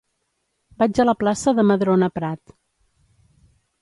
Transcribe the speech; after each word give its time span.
Vaig 0.83 1.01
a 1.03 1.05
la 1.05 1.15
plaça 1.21 1.55
de 1.59 1.67
Madrona 1.73 2.09
Prat. 2.19 2.57